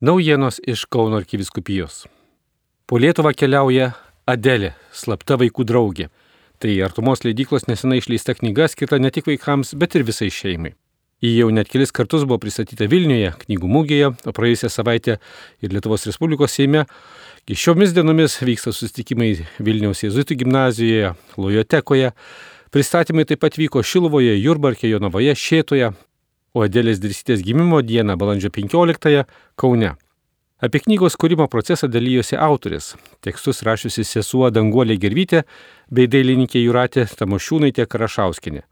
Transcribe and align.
Naujienos 0.00 0.60
iš 0.66 0.84
Kauno 0.84 1.16
arkiviskupijos. 1.16 2.04
Po 2.86 3.00
Lietuvą 3.02 3.32
keliauja 3.34 3.88
Adelė, 4.30 4.68
slapta 4.94 5.34
vaikų 5.40 5.64
draugė. 5.66 6.06
Tai 6.62 6.74
artumos 6.86 7.24
leidyklos 7.26 7.66
nesenai 7.66 7.98
išleista 7.98 8.36
knyga 8.38 8.68
skirta 8.70 9.00
ne 9.02 9.10
tik 9.10 9.26
vaikams, 9.26 9.74
bet 9.74 9.98
ir 9.98 10.06
visai 10.06 10.28
šeimai. 10.30 10.76
Ji 11.18 11.32
jau 11.40 11.50
net 11.50 11.66
kelis 11.66 11.90
kartus 11.90 12.22
buvo 12.22 12.38
pristatyta 12.44 12.86
Vilniuje, 12.86 13.32
knygų 13.42 13.72
mūgėje, 13.74 14.12
o 14.22 14.36
praėjusią 14.38 14.70
savaitę 14.70 15.18
ir 15.66 15.74
Lietuvos 15.74 16.06
Respublikos 16.06 16.54
Seime. 16.54 16.84
Šiomis 17.50 17.90
dienomis 17.96 18.38
vyksta 18.38 18.70
susitikimai 18.70 19.32
Vilniaus 19.58 20.04
Jėzuitų 20.06 20.38
gimnazijoje, 20.44 21.16
Lojotekoje. 21.34 22.12
Pristatymai 22.70 23.26
taip 23.26 23.42
pat 23.42 23.58
vyko 23.58 23.82
Šilovoje, 23.82 24.38
Jurbarke, 24.38 24.86
Jonavoje, 24.86 25.34
Šėtoje, 25.34 25.90
o 26.58 26.66
Adėlės 26.66 26.98
Dirsytės 26.98 27.44
gimimo 27.46 27.78
dieną, 27.86 28.16
balandžio 28.18 28.50
15-ąją, 28.50 29.24
Kaune. 29.60 29.94
Apie 30.58 30.80
knygos 30.82 31.14
kūrimo 31.14 31.46
procesą 31.46 31.86
dalyjosi 31.86 32.34
autoris, 32.34 32.96
tekstus 33.22 33.62
rašiusi 33.66 34.02
sesuo 34.02 34.48
Danguolė 34.50 34.96
Gervytė 34.98 35.44
bei 35.94 36.08
dailininkė 36.10 36.64
Juratė 36.64 37.04
Tamošiūnaitė 37.20 37.86
Karašauskinė. 37.86 38.64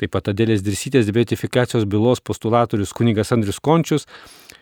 Taip 0.00 0.10
pat 0.16 0.32
Adėlės 0.32 0.64
Dirsytės 0.66 1.12
beatifikacijos 1.14 1.84
bylos 1.86 2.22
postulatorius 2.24 2.90
kunigas 2.96 3.30
Andrius 3.36 3.60
Končius, 3.62 4.08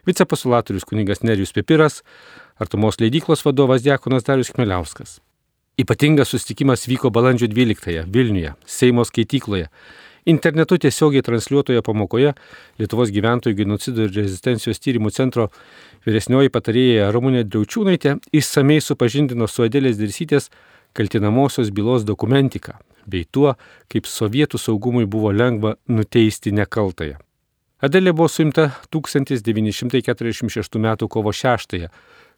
vicepostulatorius 0.05 0.85
kunigas 0.85 1.25
Nerijus 1.25 1.55
Pipiras, 1.57 2.03
artumos 2.61 3.01
leidyklos 3.01 3.47
vadovas 3.47 3.87
Diekonas 3.87 4.29
Darius 4.29 4.53
Kmeliauskas. 4.53 5.23
Ypatingas 5.79 6.35
susitikimas 6.35 6.85
vyko 6.91 7.09
balandžio 7.15 7.48
12-ąją 7.48 8.05
Vilniuje, 8.12 8.53
Seimo 8.67 9.07
skaitykloje 9.09 9.71
Internetu 10.27 10.79
tiesiogiai 10.79 11.23
transliuotoje 11.23 11.83
pamokoje 11.83 12.35
Lietuvos 12.79 13.13
gyventojų 13.15 13.57
genocido 13.63 14.07
ir 14.07 14.15
rezistencijos 14.17 14.81
tyrimų 14.83 15.13
centro 15.15 15.49
vyresnioji 16.07 16.53
patarėja 16.53 17.13
Ramūnė 17.15 17.45
Driaučiūnaitė 17.47 18.19
išsamei 18.33 18.81
supažindino 18.83 19.49
su 19.49 19.65
Adėlės 19.67 19.99
Dirsytės 20.01 20.51
kaltinamosios 20.97 21.70
bylos 21.70 22.05
dokumentika 22.05 22.79
bei 23.09 23.25
tuo, 23.25 23.55
kaip 23.89 24.07
sovietų 24.07 24.59
saugumui 24.61 25.07
buvo 25.09 25.33
lengva 25.33 25.77
nuteisti 25.89 26.53
nekaltąją. 26.53 27.17
Adelė 27.81 28.12
buvo 28.12 28.29
suimta 28.29 28.73
1946 28.91 30.77
m. 30.77 30.97
kovo 31.09 31.33
6 31.33 31.89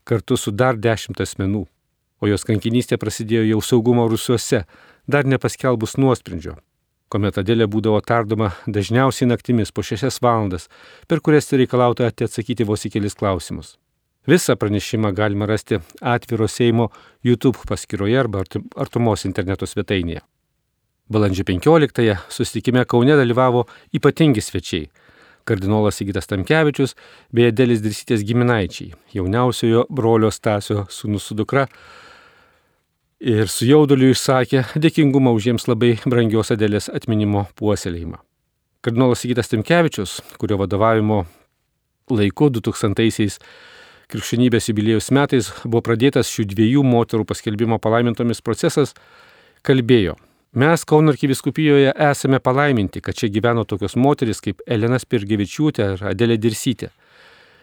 kartu 0.05 0.37
su 0.37 0.51
dar 0.53 0.77
dešimt 0.77 1.21
asmenų, 1.21 1.67
o 2.21 2.29
jos 2.29 2.45
kankinystė 2.45 2.97
prasidėjo 3.01 3.45
jau 3.49 3.61
saugumo 3.65 4.09
rusiuose, 4.09 4.65
dar 5.09 5.25
nepaskelbus 5.25 5.97
nuosprendžio 5.97 6.61
kuomet 7.11 7.39
Adėlė 7.43 7.67
būdavo 7.71 8.01
tardoma 8.07 8.53
dažniausiai 8.67 9.29
naktimis 9.29 9.75
po 9.75 9.83
šešias 9.83 10.21
valandas, 10.23 10.69
per 11.11 11.21
kurias 11.21 11.51
reikalauta 11.53 12.09
atsakyti 12.11 12.67
vos 12.67 12.87
į 12.87 12.95
kelis 12.97 13.19
klausimus. 13.19 13.77
Visą 14.29 14.55
pranešimą 14.57 15.15
galima 15.17 15.47
rasti 15.49 15.81
atviro 16.01 16.49
Seimo 16.49 16.91
YouTube 17.25 17.65
paskyroje 17.69 18.19
arba 18.21 18.45
artumos 18.77 19.25
interneto 19.25 19.67
svetainėje. 19.67 20.21
Balandžio 21.11 21.45
15-ąją 21.49 22.17
susitikime 22.31 22.85
Kaune 22.85 23.17
dalyvavo 23.19 23.65
ypatingi 23.97 24.41
svečiai- 24.41 24.91
kardinolas 25.49 25.97
Sigitas 25.97 26.29
Tamkevičius 26.31 26.95
bei 27.33 27.51
Adėlis 27.51 27.81
Dirsytės 27.83 28.23
giminaičiai, 28.23 28.93
jauniausiojo 29.15 29.87
brolio 29.91 30.31
Stasio 30.31 30.85
sūnus 30.87 31.27
su 31.27 31.35
dukra 31.35 31.67
ir 33.21 33.49
su 33.53 33.69
jauduliu 33.69 34.11
išsakė 34.15 34.65
dėkingumą 34.81 35.33
už 35.37 35.51
jiems 35.51 35.69
labai 35.69 35.93
brangios 36.09 36.51
Adelės 36.55 36.89
atminimo 36.93 37.45
puoselėjimą. 37.61 38.19
Kardinolas 38.81 39.21
Sigitas 39.21 39.53
Timkevičius, 39.53 40.21
kurio 40.41 40.57
vadovavimo 40.63 41.27
laiku 42.11 42.49
2000-aisiais 42.49 43.37
krikščionybės 44.11 44.71
jubiliejus 44.71 45.11
metais 45.15 45.51
buvo 45.67 45.83
pradėtas 45.85 46.33
šių 46.33 46.49
dviejų 46.55 46.83
moterų 46.89 47.29
paskelbimo 47.29 47.79
palaimintomis 47.79 48.41
procesas, 48.43 48.95
kalbėjo, 49.63 50.17
mes 50.57 50.87
Kauno 50.89 51.13
arkiviskupijoje 51.13 51.93
esame 52.09 52.41
palaiminti, 52.41 53.05
kad 53.05 53.15
čia 53.21 53.29
gyveno 53.31 53.67
tokios 53.69 53.95
moteris 54.01 54.41
kaip 54.43 54.65
Elena 54.67 54.99
Spirgevičiūtė 54.99 55.93
ar 55.93 56.09
Adelė 56.15 56.41
Dirsytė 56.41 56.91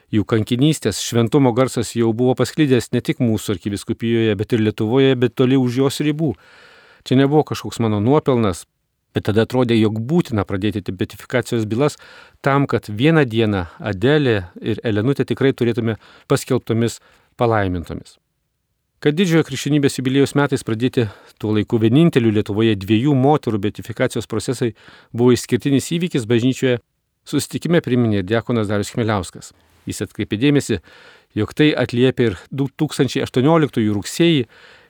Jų 0.08 0.24
kankinystės 0.24 1.02
šventumo 1.04 1.52
garsas 1.52 1.90
jau 1.98 2.14
buvo 2.16 2.32
pasklydęs 2.40 2.94
ne 2.94 3.02
tik 3.04 3.20
mūsų 3.20 3.58
arkiviskupijoje, 3.58 4.38
bet 4.40 4.54
ir 4.56 4.62
Lietuvoje, 4.64 5.18
bet 5.20 5.36
toli 5.36 5.60
už 5.60 5.82
jos 5.82 6.00
ribų. 6.00 6.30
Čia 7.04 7.18
nebuvo 7.20 7.44
kažkoks 7.50 7.82
mano 7.84 8.00
nuopelnas, 8.00 8.64
bet 9.12 9.28
tada 9.28 9.44
atrodė, 9.44 9.76
jog 9.76 10.00
būtina 10.00 10.46
pradėti 10.48 10.96
beatifikacijos 10.96 11.68
bylas 11.68 12.00
tam, 12.40 12.70
kad 12.72 12.88
vieną 12.88 13.26
dieną 13.28 13.66
Adelė 13.84 14.38
ir 14.64 14.80
Elenutė 14.88 15.28
tikrai 15.28 15.52
turėtume 15.52 15.98
paskelbtomis 16.32 17.02
palaimintomis. 17.36 18.16
Kad 19.04 19.14
didžiojo 19.20 19.44
krikščionybės 19.46 20.00
jubiliejus 20.00 20.38
metais 20.40 20.64
pradėti 20.64 21.10
tuo 21.38 21.52
laiku 21.54 21.84
vieninteliu 21.84 22.32
Lietuvoje 22.40 22.80
dviejų 22.80 23.12
moterų 23.14 23.60
beatifikacijos 23.68 24.26
procesai 24.26 24.72
buvo 25.12 25.36
išskirtinis 25.36 25.92
įvykis 26.00 26.26
bažnyčioje, 26.32 26.80
susitikime 27.28 27.84
priminė 27.84 28.24
diakonas 28.24 28.72
Darius 28.72 28.96
Kmeliauskas. 28.96 29.52
Jis 29.88 30.04
atkreipė 30.04 30.40
dėmesį, 30.42 30.82
jog 31.38 31.54
tai 31.58 31.72
atliepia 31.78 32.32
ir 32.32 32.42
2018 32.52 33.88
rugsėjį 33.96 34.44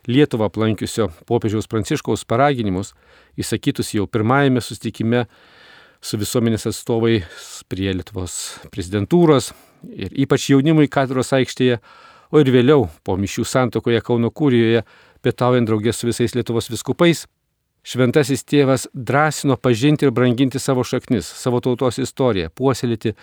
Lietuvą 0.07 0.47
aplankiusio 0.47 1.09
popiežiaus 1.27 1.67
Pranciškaus 1.67 2.23
paraginimus, 2.23 2.93
įsakytus 3.35 3.91
jau 3.91 4.05
pirmajame 4.07 4.61
sustikime 4.63 5.25
su 5.99 6.19
visuomenės 6.19 6.69
atstovai 6.69 7.17
prie 7.67 7.91
Lietuvos 7.91 8.37
prezidentūros 8.71 9.51
ir 9.91 10.13
ypač 10.23 10.47
jaunimui 10.53 10.87
katedros 10.87 11.33
aikštėje, 11.35 11.81
o 12.31 12.39
ir 12.39 12.51
vėliau 12.55 12.87
po 13.03 13.17
mišių 13.19 13.43
santokoje 13.47 13.99
Kauno 14.05 14.31
kūrijoje, 14.31 14.85
pietaujant 15.23 15.67
draugės 15.67 15.99
su 15.99 16.07
visais 16.07 16.35
Lietuvos 16.37 16.71
viskupais, 16.71 17.25
šventasis 17.87 18.43
tėvas 18.47 18.87
drąsino 18.93 19.57
pažinti 19.59 20.07
ir 20.07 20.15
branginti 20.15 20.59
savo 20.59 20.83
šaknis, 20.87 21.27
savo 21.27 21.61
tautos 21.63 21.99
istoriją, 22.03 22.51
puoselėti 22.55 23.15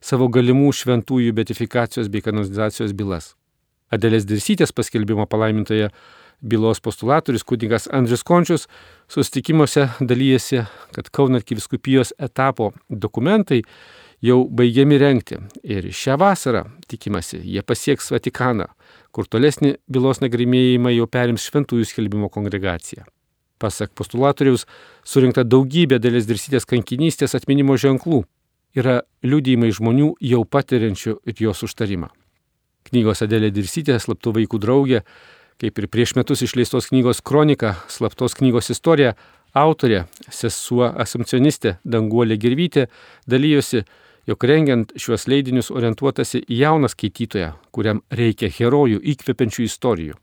savo 0.00 0.28
galimų 0.32 0.72
šventųjų 0.74 1.34
betifikacijos 1.36 2.08
bei 2.08 2.24
kanonizacijos 2.24 2.94
bylas. 2.96 3.34
Adelės 3.90 4.26
Dirsytės 4.28 4.72
paskelbimo 4.72 5.26
palaimintoje 5.26 5.90
bylos 6.40 6.80
postulatorius 6.80 7.44
kunigas 7.44 7.88
Andris 7.92 8.22
Končius 8.22 8.66
susitikimuose 9.10 9.88
dalyjasi, 10.00 10.64
kad 10.94 11.10
Kauno 11.12 11.40
arkiviskupijos 11.40 12.14
etapo 12.18 12.70
dokumentai 12.88 13.60
jau 14.24 14.44
baigiami 14.48 14.98
renkti 15.00 15.38
ir 15.64 15.90
šią 15.92 16.16
vasarą, 16.20 16.64
tikimasi, 16.88 17.40
jie 17.44 17.62
pasieks 17.66 18.10
Vatikaną, 18.14 18.68
kur 19.12 19.28
tolesnį 19.28 19.76
bylos 19.88 20.20
nagrinėjimą 20.24 20.94
jau 20.94 21.08
perims 21.10 21.48
šventųjų 21.48 21.88
skelbimo 21.88 22.30
kongregacija. 22.32 23.06
Pasak 23.60 23.92
postulatoriaus, 23.92 24.64
surinkta 25.04 25.44
daugybė 25.44 25.98
dėlės 26.00 26.28
dirsytės 26.28 26.64
kankinystės 26.68 27.36
atminimo 27.36 27.76
ženklų, 27.76 28.22
yra 28.76 29.00
liudijimai 29.26 29.72
žmonių 29.74 30.14
jau 30.22 30.44
patiriančių 30.44 31.16
ir 31.26 31.42
jos 31.46 31.64
užtarimą. 31.66 32.10
Knygos 32.90 33.22
Adelė 33.26 33.50
Dirsytė, 33.54 33.98
slaptų 34.00 34.34
vaikų 34.38 34.60
draugė, 34.62 35.02
kaip 35.60 35.78
ir 35.78 35.88
prieš 35.92 36.14
metus 36.16 36.42
išleistos 36.46 36.88
knygos 36.90 37.20
kronika, 37.20 37.74
slaptos 37.92 38.34
knygos 38.38 38.70
istorija, 38.72 39.14
autorė, 39.52 40.06
sesuo 40.30 40.88
asumcionistė 40.88 41.76
Danguolė 41.84 42.38
Girvytė 42.40 42.86
dalyjosi, 43.28 43.84
jog 44.30 44.46
rengiant 44.46 44.94
šiuos 44.96 45.26
leidinius 45.28 45.70
orientuotasi 45.74 46.44
į 46.46 46.62
jauną 46.64 46.90
skaitytoją, 46.92 47.52
kuriam 47.74 48.02
reikia 48.10 48.50
herojų 48.54 49.02
įkvepiančių 49.12 49.66
istorijų. 49.66 50.18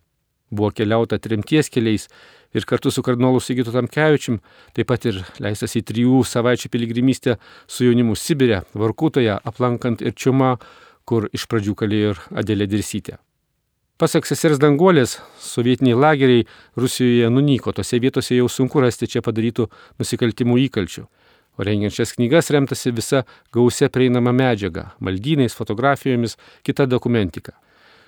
Buvo 0.49 0.71
keliauta 0.71 1.19
trimties 1.19 1.69
keliais 1.69 2.07
ir 2.55 2.65
kartu 2.65 2.91
su 2.91 3.03
kardinolu 3.03 3.41
Sigitu 3.43 3.73
Tamkevičium, 3.73 4.39
taip 4.73 4.87
pat 4.87 5.05
ir 5.09 5.21
leistas 5.43 5.75
į 5.75 5.83
trijų 5.89 6.23
savaičių 6.23 6.71
piligrimystę 6.71 7.37
su 7.67 7.87
jaunimu 7.87 8.15
Sibirė, 8.15 8.63
Varkutoje, 8.73 9.35
aplankant 9.43 10.01
ir 10.01 10.15
Čiumą, 10.15 10.55
kur 11.07 11.27
iš 11.35 11.47
pradžių 11.51 11.75
kalėjo 11.75 12.15
ir 12.15 12.21
Adėlė 12.43 12.67
Dirsytė. 12.71 13.19
Pasak 13.97 14.27
sesers 14.29 14.59
Danguolės, 14.61 15.15
sovietiniai 15.41 15.97
lageriai 15.97 16.44
Rusijoje 16.77 17.31
nunyko, 17.33 17.71
tose 17.73 17.97
vietose 17.97 18.35
jau 18.38 18.45
sunku 18.45 18.83
rasti 18.83 19.09
čia 19.09 19.23
padarytų 19.25 19.65
nusikaltimų 19.97 20.59
įkalčių. 20.67 21.07
O 21.57 21.65
rengiant 21.65 21.95
šias 21.95 22.13
knygas 22.13 22.51
remtasi 22.53 22.93
visa 22.93 23.23
gausia 23.53 23.89
prieinama 23.89 24.29
medžiaga- 24.31 24.91
maldynais, 25.05 25.55
fotografijomis, 25.57 26.38
kita 26.63 26.85
dokumentika. 26.85 27.57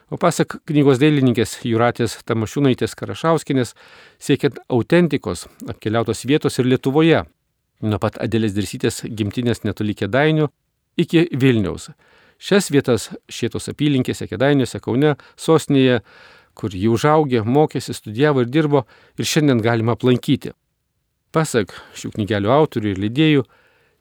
O 0.09 0.17
pasak 0.17 0.55
knygos 0.65 0.97
dailininkės 0.97 1.59
Juratės 1.69 2.15
Tamašiūnaitės 2.25 2.95
Karašauskinės, 2.97 3.75
siekiant 4.17 4.57
autentikos 4.65 5.45
apkeliautos 5.69 6.23
vietos 6.25 6.57
ir 6.57 6.65
Lietuvoje, 6.65 7.19
nuo 7.85 7.99
pat 8.01 8.17
Adėlės 8.17 8.55
Dirsytės 8.55 9.03
gimtinės 9.05 9.61
netoli 9.67 9.93
Kedainių 9.93 10.47
iki 10.97 11.27
Vilniaus. 11.29 11.91
Šias 12.41 12.71
vietas 12.73 13.09
šietos 13.29 13.69
apylinkėse, 13.69 14.25
Kedainiuose, 14.31 14.81
Kaune, 14.81 15.13
sostinėje, 15.37 15.99
kur 16.57 16.73
jį 16.73 16.89
užaugė, 16.95 17.43
mokėsi, 17.45 17.93
studijavo 17.93 18.41
ir 18.41 18.49
dirbo 18.49 18.85
ir 19.19 19.29
šiandien 19.29 19.61
galima 19.61 19.93
aplankyti. 19.93 20.55
Pasak 21.29 21.75
šių 21.93 22.15
knygelių 22.15 22.49
autorių 22.55 22.95
ir 22.95 23.03
lydėjų, 23.05 23.45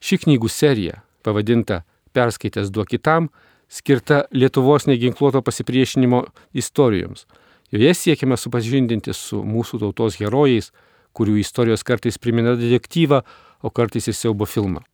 ši 0.00 0.22
knygų 0.25 0.49
serija, 0.49 1.02
pavadinta 1.20 1.82
Perskaitęs 2.16 2.72
duok 2.72 2.94
kitam, 2.94 3.28
skirta 3.69 4.25
Lietuvos 4.32 4.87
neginkluoto 4.87 5.43
pasipriešinimo 5.43 6.25
istorijoms. 6.53 7.26
Joje 7.70 7.94
siekiame 7.94 8.37
supažindinti 8.41 9.12
su 9.12 9.43
mūsų 9.44 9.82
tautos 9.82 10.17
herojais, 10.20 10.73
kurių 11.12 11.37
istorijos 11.43 11.85
kartais 11.85 12.19
primena 12.19 12.55
detektyvą, 12.56 13.23
o 13.62 13.70
kartais 13.70 14.09
ir 14.09 14.17
siaubo 14.17 14.47
filmą. 14.47 14.85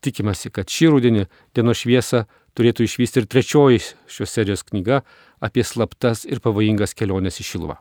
Tikimasi, 0.00 0.48
kad 0.54 0.70
šį 0.72 0.94
rudenį 0.94 1.26
dienos 1.56 1.82
šviesą 1.82 2.24
turėtų 2.56 2.86
išvysti 2.86 3.20
ir 3.20 3.28
trečioji 3.28 3.82
šios 4.08 4.32
serijos 4.32 4.64
knyga 4.64 5.02
apie 5.44 5.64
slaptas 5.66 6.24
ir 6.24 6.40
pavojingas 6.40 6.96
keliones 6.96 7.40
į 7.42 7.48
Šiluvą. 7.50 7.76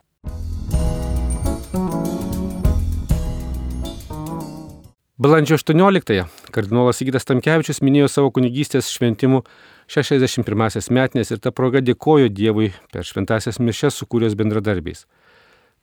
Balandžio 5.19 5.57
18-ąją 5.59 6.27
kardinolas 6.53 7.01
Įgytas 7.03 7.27
Tamkevičius 7.29 7.81
minėjo 7.85 8.09
savo 8.11 8.31
kunigystės 8.35 8.89
šventimų 8.93 9.43
61-asias 9.89 10.89
metinės 10.93 11.33
ir 11.33 11.41
tą 11.41 11.53
progą 11.55 11.81
dėkojo 11.85 12.29
Dievui 12.29 12.71
per 12.93 13.07
šventasias 13.07 13.61
mišes 13.63 13.97
sukūręs 14.01 14.37
bendradarbiais. 14.39 15.05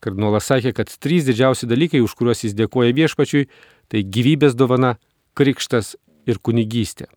Kardinolas 0.05 0.47
sakė, 0.51 0.75
kad 0.77 0.93
trys 1.03 1.27
didžiausi 1.27 1.69
dalykai, 1.69 2.03
už 2.05 2.15
kuriuos 2.19 2.45
jis 2.45 2.57
dėkoja 2.57 2.95
viešpačiui, 2.97 3.47
tai 3.89 4.03
gyvybės 4.05 4.57
dovana, 4.59 4.97
krikštas 5.37 5.95
ir 6.29 6.41
kunigystė. 6.43 7.09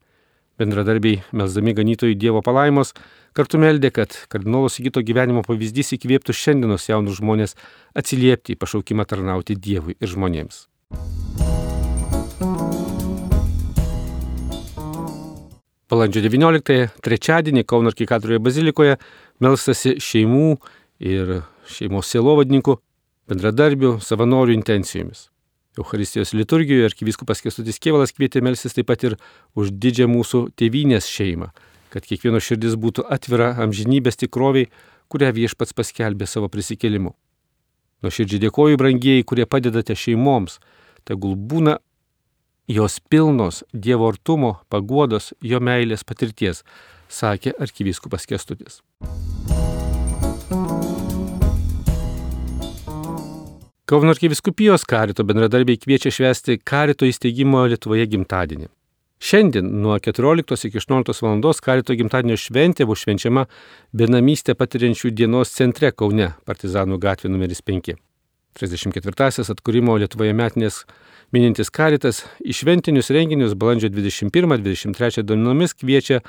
Bendradarbiai, 0.60 1.22
melzdami 1.32 1.76
ganytojų 1.78 2.18
Dievo 2.20 2.42
palaimos, 2.44 2.92
kartu 3.38 3.62
meldė, 3.62 3.94
kad 3.96 4.16
kardinolos 4.32 4.80
įgyto 4.82 5.04
gyvenimo 5.08 5.46
pavyzdys 5.48 5.96
įkvėptų 5.96 6.36
šiandienos 6.36 6.90
jaunus 6.92 7.22
žmonės 7.22 7.56
atsiliepti 7.96 8.58
į 8.58 8.60
pašaukimą 8.60 9.08
tarnauti 9.08 9.56
Dievui 9.56 9.96
ir 10.00 10.12
žmonėms. 10.12 10.66
Balandžio 15.90 16.22
19-ąją, 16.22 16.88
trečiadienį 17.02 17.64
Kauno 17.66 17.90
arkikatoroje 17.90 18.38
bazilikoje 18.46 18.98
melstasi 19.42 19.96
šeimų 19.98 20.60
ir 21.02 21.32
šeimos 21.66 22.12
sielovadininkų, 22.14 22.76
bendradarbių, 23.32 23.96
savanorių 24.06 24.54
intencijomis. 24.54 25.24
Euharistijos 25.80 26.36
liturgijoje 26.38 26.92
arkivyskupas 26.92 27.42
Kestutis 27.42 27.82
Kievalas 27.82 28.14
kvietė 28.14 28.44
melsis 28.46 28.78
taip 28.78 28.86
pat 28.92 29.08
ir 29.08 29.18
už 29.58 29.74
didžią 29.82 30.06
mūsų 30.14 30.44
tėvynės 30.62 31.10
šeimą, 31.10 31.50
kad 31.90 32.06
kiekvieno 32.06 32.38
širdis 32.38 32.78
būtų 32.78 33.08
atvira 33.10 33.56
amžinybės 33.66 34.22
tikroviai, 34.22 34.70
kurią 35.10 35.34
viešpats 35.42 35.74
paskelbė 35.74 36.30
savo 36.30 36.52
prisikėlimu. 36.54 37.16
Nuoširdžiai 38.06 38.46
dėkoju, 38.46 38.78
brangieji, 38.78 39.26
kurie 39.26 39.50
padedate 39.50 39.98
šeimoms, 39.98 40.60
tegul 41.10 41.34
būna 41.34 41.80
jos 42.70 43.00
pilnos 43.10 43.64
Dievo 43.74 44.08
artumo, 44.08 44.60
paguodos, 44.70 45.34
jo 45.42 45.58
meilės 45.60 46.06
patirties, 46.06 46.62
sakė 47.10 47.56
arkivyskupas 47.58 48.30
Kestutis. 48.30 48.84
Kauno 53.90 54.14
arkiviskupijos 54.14 54.86
karito 54.86 55.26
bendradarbiai 55.26 55.80
kviečia 55.82 56.14
švęsti 56.14 56.60
karito 56.62 57.10
įsteigimo 57.10 57.64
Lietuvoje 57.72 58.06
gimtadienį. 58.12 58.70
Šiandien 59.20 59.72
nuo 59.82 59.98
14 60.00 60.70
iki 60.70 60.78
18 60.80 61.24
val. 61.26 61.42
karito 61.66 61.96
gimtadienio 61.98 62.38
šventė 62.38 62.86
bus 62.86 63.02
švenčiama 63.02 63.48
benamystė 63.92 64.54
patiriančių 64.54 65.10
dienos 65.12 65.50
centre 65.58 65.92
Kaune, 65.92 66.36
Partizanų 66.46 67.02
gatvė 67.02 67.34
numeris 67.34 67.66
5. 67.66 67.98
34-asias 68.60 69.50
atkūrimo 69.54 69.96
Lietuvoje 70.00 70.36
metinės 70.36 70.84
minintis 71.36 71.72
karitas 71.74 72.24
į 72.44 72.56
šventinius 72.60 73.12
renginius 73.14 73.56
balandžio 73.60 73.92
21-23 73.94 75.24
dienomis 75.24 75.76
kviečia 75.78 76.22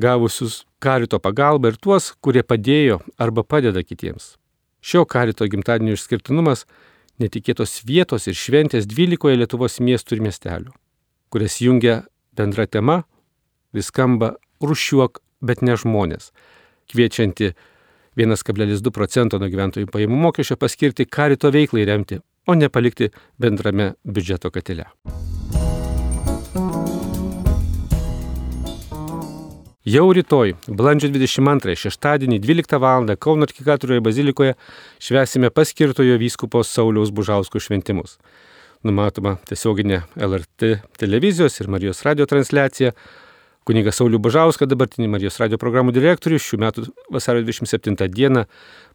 gavusius 0.00 0.64
karito 0.80 1.18
pagalbą 1.18 1.72
ir 1.72 1.78
tuos, 1.82 2.12
kurie 2.22 2.42
padėjo 2.46 3.00
arba 3.18 3.44
padeda 3.44 3.82
kitiems. 3.84 4.36
Šio 4.80 5.04
karito 5.04 5.44
gimtadienio 5.44 5.98
išskirtinumas- 5.98 6.64
netikėtos 7.20 7.82
vietos 7.84 8.26
ir 8.28 8.34
šventės 8.34 8.86
12 8.86 9.36
Lietuvos 9.36 9.80
miestų 9.80 10.16
ir 10.16 10.22
miestelių, 10.24 10.72
kurias 11.30 11.60
jungia 11.60 12.06
bendra 12.34 12.66
tema- 12.66 13.04
vis 13.74 13.86
skamba 13.86 14.36
rušiuok, 14.62 15.18
bet 15.42 15.62
ne 15.62 15.72
žmonės, 15.72 16.30
kviečianti 16.88 17.54
1,2 18.18 18.90
procento 18.94 19.38
nuo 19.38 19.50
gyventojų 19.50 19.90
pajamų 19.90 20.22
mokesčio 20.26 20.58
paskirti 20.58 21.06
karito 21.06 21.50
veiklai 21.54 21.86
remti, 21.86 22.18
o 22.46 22.56
ne 22.58 22.68
palikti 22.68 23.10
bendrame 23.38 23.94
biudžeto 24.04 24.50
katile. 24.50 24.90
Jau 29.90 30.10
rytoj, 30.12 30.52
balandžio 30.68 31.08
22, 31.08 31.72
šeštadienį 31.80 32.36
12 32.44 32.76
val. 32.82 33.08
Kauno 33.16 33.46
arkikatūroje 33.48 34.02
bazilikoje 34.04 34.52
švesime 35.00 35.48
paskirtojo 35.50 36.18
vyskupo 36.20 36.60
Sauliaus 36.62 37.08
Bužauskų 37.16 37.62
šventimus. 37.64 38.18
Numatoma 38.84 39.38
tiesioginė 39.48 40.02
LRT 40.20 40.74
televizijos 41.00 41.56
ir 41.62 41.72
Marijos 41.72 42.04
radio 42.04 42.28
transliacija, 42.28 42.92
Kunigas 43.70 44.00
Saulių 44.00 44.18
Bažauską, 44.18 44.66
dabartinį 44.66 45.06
Marijos 45.12 45.36
radio 45.38 45.54
programų 45.62 45.92
direktorių, 45.94 46.40
šių 46.42 46.56
metų 46.58 46.82
vasario 47.14 47.44
27 47.46 48.08
dieną 48.10 48.42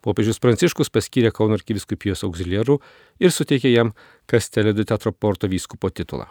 popiežius 0.03 0.41
Pranciškus 0.43 0.91
paskyrė 0.91 1.31
Kauno 1.31 1.55
arkiviskupijos 1.55 2.25
auxiliarų 2.27 2.75
ir 3.23 3.31
suteikė 3.31 3.71
jam 3.71 3.93
Kastelio 4.27 4.73
de 4.75 4.83
Teatro 4.83 5.13
Porto 5.15 5.47
vyskupo 5.47 5.93
titulą. 5.95 6.27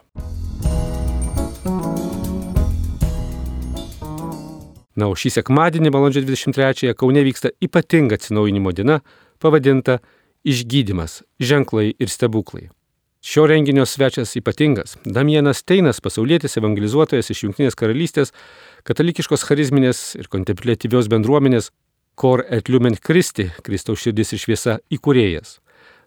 Na, 4.92 5.08
o 5.08 5.16
šį 5.16 5.38
sekmadienį, 5.40 5.88
balandžio 5.96 6.26
23-ąją, 6.28 7.00
Kaune 7.00 7.24
vyksta 7.24 7.56
ypatinga 7.64 8.20
atsinaujinimo 8.20 8.76
diena, 8.76 9.00
pavadinta 9.40 10.02
Išgydymas, 10.44 11.22
ženklai 11.40 11.94
ir 11.96 12.12
stebuklai. 12.12 12.68
Šio 13.24 13.46
renginio 13.46 13.86
svečias 13.86 14.36
ypatingas- 14.36 14.96
Damienas 15.16 15.62
Teinas, 15.62 16.00
pasaulietis 16.00 16.58
evangelizuotojas 16.60 17.30
iš 17.32 17.38
Junktinės 17.44 17.72
karalystės, 17.72 18.34
katalikiškos 18.84 19.46
charizminės 19.48 20.00
ir 20.18 20.28
kontemplatyvios 20.28 21.08
bendruomenės 21.08 21.70
Kor 22.14 22.44
et 22.50 22.68
Lumen 22.68 22.98
Christi, 23.00 23.46
Kristaus 23.62 24.02
širdis 24.04 24.34
ir 24.34 24.42
šviesa 24.42 24.74
įkūrėjas. 24.92 25.56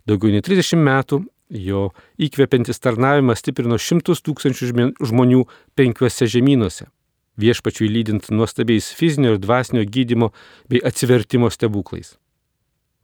Daugiau 0.06 0.30
nei 0.30 0.46
30 0.46 0.78
metų 0.78 1.26
jo 1.50 1.90
įkvepiantis 2.22 2.78
tarnavimas 2.80 3.42
stiprino 3.42 3.82
šimtus 3.82 4.22
tūkstančių 4.22 4.94
žmonių 5.02 5.42
penkiuose 5.74 6.30
žemynuose, 6.30 6.86
viešpačiui 7.42 7.90
lydint 7.90 8.30
nuostabiais 8.30 8.94
fizinio 8.94 9.34
ir 9.34 9.42
dvasinio 9.42 9.90
gydimo 9.90 10.30
bei 10.70 10.86
atsivertimo 10.86 11.50
stebuklais. 11.50 12.14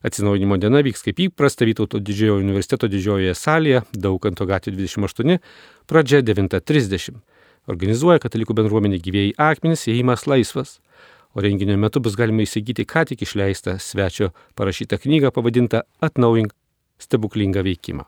Atsinaujinimo 0.04 0.58
diena 0.60 0.82
vyks 0.84 1.06
kaip 1.06 1.22
įprasta 1.24 1.64
Vytauto 1.68 2.02
didžiojo 2.04 2.42
universiteto 2.42 2.90
didžiojoje 2.92 3.36
salėje, 3.40 3.84
Daukanto 3.96 4.48
gatvė 4.50 4.76
28, 4.76 5.38
pradžia 5.88 6.20
9.30. 6.26 7.22
Organizuoja 7.72 8.20
katalikų 8.20 8.58
bendruomenė 8.58 9.00
gyvėjai 9.00 9.36
akmenys, 9.40 9.86
įėjimas 9.88 10.28
laisvas. 10.28 10.80
O 11.34 11.42
renginio 11.42 11.78
metu 11.80 12.04
bus 12.04 12.18
galima 12.20 12.44
įsigyti 12.44 12.84
ką 12.86 13.06
tik 13.10 13.24
išleistą 13.24 13.78
svečio 13.80 14.34
parašytą 14.60 15.00
knygą 15.06 15.32
pavadintą 15.34 15.86
Atnaujink 16.04 16.52
stebuklingą 17.00 17.64
veikimą. 17.64 18.04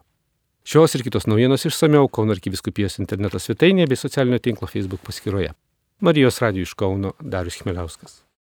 Šios 0.66 0.98
ir 0.98 1.06
kitos 1.06 1.30
naujienos 1.30 1.66
išsameu 1.70 2.10
Kauno 2.12 2.36
arkiviskupijos 2.36 3.00
interneto 3.00 3.40
svetainėje 3.40 3.92
bei 3.92 4.02
socialinio 4.02 4.42
tinklo 4.44 4.68
Facebook 4.68 5.06
paskyroje. 5.08 5.56
Marijos 6.02 6.42
radijų 6.44 6.68
iš 6.68 6.76
Kauno 6.76 7.16
Darius 7.22 7.62
Chmeliauskas. 7.62 8.25